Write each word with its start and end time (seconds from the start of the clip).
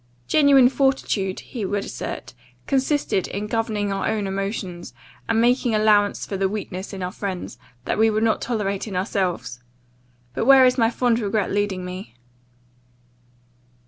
'Genuine 0.27 0.67
fortitude,' 0.67 1.41
he 1.41 1.63
would 1.63 1.85
assert, 1.85 2.33
'consisted 2.65 3.27
in 3.27 3.45
governing 3.45 3.93
our 3.93 4.07
own 4.07 4.25
emotions, 4.25 4.95
and 5.29 5.39
making 5.39 5.75
allowance 5.75 6.25
for 6.25 6.37
the 6.37 6.49
weaknesses 6.49 6.91
in 6.93 7.03
our 7.03 7.11
friends, 7.11 7.59
that 7.85 7.99
we 7.99 8.09
would 8.09 8.23
not 8.23 8.41
tolerate 8.41 8.87
in 8.87 8.95
ourselves.' 8.95 9.61
But 10.33 10.45
where 10.45 10.65
is 10.65 10.79
my 10.79 10.89
fond 10.89 11.19
regret 11.19 11.51
leading 11.51 11.85
me! 11.85 12.15